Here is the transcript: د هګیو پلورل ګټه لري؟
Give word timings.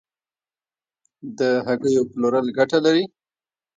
د 1.37 1.39
هګیو 1.67 2.03
پلورل 2.11 2.47
ګټه 2.57 2.77
لري؟ 2.85 3.03